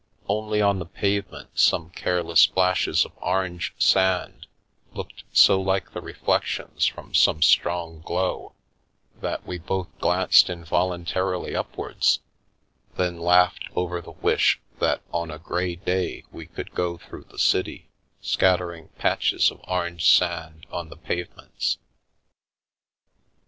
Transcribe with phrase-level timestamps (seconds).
[0.27, 4.47] Only on the pavement some careless splashes of orange sand
[4.93, 8.55] looked so like the reflections from some strong glow
[9.19, 12.19] that we both glanced involuntarily upwards,
[12.97, 17.37] then laughed over the wish that on a grey day we could go through the
[17.37, 17.87] city
[18.21, 21.77] scattering patches of orange sand on the pavements.